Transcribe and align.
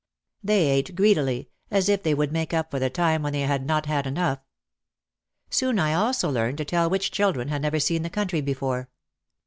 They 0.43 0.65
ate 0.71 0.95
greedily 0.95 1.49
as 1.69 1.87
if 1.87 2.01
they 2.01 2.15
would 2.15 2.31
make 2.31 2.55
up 2.55 2.71
for 2.71 2.79
the 2.79 2.89
time 2.89 3.21
when 3.21 3.33
they 3.33 3.41
had 3.41 3.63
not 3.67 3.85
had 3.85 4.07
enough. 4.07 4.39
Soon 5.51 5.77
I 5.77 5.93
also 5.93 6.31
learned 6.31 6.57
to 6.57 6.65
tell 6.65 6.89
which 6.89 7.11
children 7.11 7.49
had 7.49 7.61
never 7.61 7.79
seen 7.79 8.01
the 8.01 8.09
country 8.09 8.41
before. 8.41 8.89